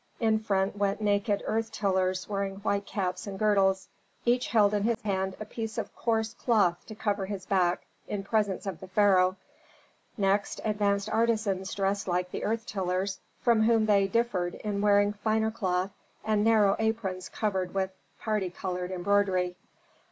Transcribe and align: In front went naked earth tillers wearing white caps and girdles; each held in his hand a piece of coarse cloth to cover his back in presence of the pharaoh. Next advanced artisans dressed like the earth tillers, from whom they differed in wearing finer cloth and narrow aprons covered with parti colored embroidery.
In 0.19 0.39
front 0.39 0.75
went 0.75 0.99
naked 0.99 1.43
earth 1.45 1.71
tillers 1.71 2.27
wearing 2.27 2.55
white 2.55 2.87
caps 2.87 3.27
and 3.27 3.37
girdles; 3.37 3.87
each 4.25 4.47
held 4.47 4.73
in 4.73 4.81
his 4.81 4.99
hand 5.03 5.35
a 5.39 5.45
piece 5.45 5.77
of 5.77 5.95
coarse 5.95 6.33
cloth 6.33 6.83
to 6.87 6.95
cover 6.95 7.27
his 7.27 7.45
back 7.45 7.85
in 8.07 8.23
presence 8.23 8.65
of 8.65 8.79
the 8.79 8.87
pharaoh. 8.87 9.35
Next 10.17 10.59
advanced 10.65 11.07
artisans 11.07 11.75
dressed 11.75 12.07
like 12.07 12.31
the 12.31 12.45
earth 12.45 12.65
tillers, 12.65 13.19
from 13.41 13.61
whom 13.61 13.85
they 13.85 14.07
differed 14.07 14.55
in 14.55 14.81
wearing 14.81 15.13
finer 15.13 15.51
cloth 15.51 15.91
and 16.25 16.43
narrow 16.43 16.75
aprons 16.79 17.29
covered 17.29 17.75
with 17.75 17.91
parti 18.19 18.49
colored 18.49 18.89
embroidery. 18.89 19.55